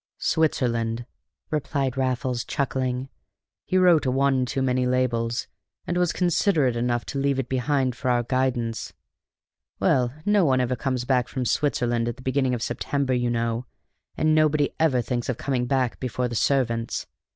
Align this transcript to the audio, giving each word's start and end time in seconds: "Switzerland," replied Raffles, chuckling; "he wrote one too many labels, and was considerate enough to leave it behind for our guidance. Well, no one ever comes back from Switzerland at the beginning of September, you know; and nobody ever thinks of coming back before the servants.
"Switzerland," 0.17 1.05
replied 1.51 1.95
Raffles, 1.95 2.43
chuckling; 2.43 3.07
"he 3.67 3.77
wrote 3.77 4.07
one 4.07 4.47
too 4.47 4.63
many 4.63 4.87
labels, 4.87 5.45
and 5.85 5.95
was 5.95 6.11
considerate 6.11 6.75
enough 6.75 7.05
to 7.05 7.19
leave 7.19 7.37
it 7.37 7.47
behind 7.47 7.95
for 7.95 8.09
our 8.09 8.23
guidance. 8.23 8.93
Well, 9.79 10.11
no 10.25 10.43
one 10.43 10.59
ever 10.59 10.75
comes 10.75 11.05
back 11.05 11.27
from 11.27 11.45
Switzerland 11.45 12.07
at 12.07 12.15
the 12.15 12.23
beginning 12.23 12.55
of 12.55 12.63
September, 12.63 13.13
you 13.13 13.29
know; 13.29 13.67
and 14.17 14.33
nobody 14.33 14.73
ever 14.79 15.03
thinks 15.03 15.29
of 15.29 15.37
coming 15.37 15.67
back 15.67 15.99
before 15.99 16.27
the 16.27 16.33
servants. 16.33 17.05